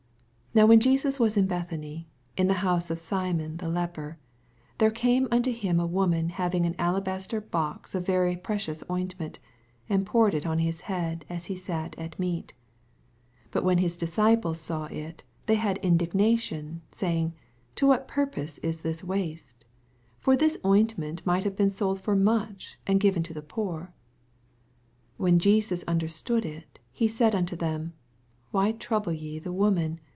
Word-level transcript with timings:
6 0.53 0.57
Now 0.59 0.65
when 0.65 0.81
Jesns 0.81 1.17
was 1.17 1.37
in 1.37 1.47
Bethany, 1.47 2.09
in 2.35 2.47
the 2.49 2.55
hoose 2.59 2.89
of 2.91 2.99
Simon 2.99 3.55
the 3.55 3.69
leper, 3.69 4.19
7 4.71 4.73
There 4.79 4.91
came 4.91 5.27
nnto 5.27 5.53
him 5.53 5.79
a 5.79 5.87
woman 5.87 6.27
having 6.27 6.65
an 6.65 6.75
alabaster 6.77 7.39
box 7.39 7.95
of 7.95 8.05
very 8.05 8.35
pre 8.35 8.57
cious 8.57 8.83
ointment, 8.91 9.39
and 9.87 10.05
poured 10.05 10.33
it 10.33 10.45
on 10.45 10.59
his 10.59 10.81
head, 10.81 11.23
as 11.29 11.45
he 11.45 11.55
sat 11.55 11.97
at 11.97 12.19
meat. 12.19 12.51
8 13.45 13.51
But 13.51 13.63
when 13.63 13.77
his 13.77 13.95
disciples 13.95 14.59
saw 14.59 14.89
Uy 14.89 15.13
they 15.45 15.55
had 15.55 15.77
indignation, 15.77 16.81
saymg, 16.91 17.31
To 17.75 17.87
what 17.87 18.09
purpose 18.09 18.57
is 18.57 18.81
this 18.81 19.05
waste 19.05 19.63
I 19.63 19.63
9 20.17 20.17
For 20.19 20.35
this 20.35 20.57
ointment 20.65 21.25
might 21.25 21.45
have 21.45 21.55
been 21.55 21.71
sold 21.71 22.01
for 22.01 22.17
much, 22.17 22.77
and 22.85 22.99
given 22.99 23.23
to 23.23 23.33
the 23.33 23.41
poor. 23.41 23.93
10 25.15 25.15
When 25.15 25.39
Jesus 25.39 25.83
understood 25.87 26.43
it, 26.45 26.77
he 26.91 27.07
said 27.07 27.31
nnto 27.31 27.57
them, 27.57 27.93
Why 28.51 28.73
trouble 28.73 29.13
ye 29.13 29.39
the 29.39 29.53
woman 29.53 30.01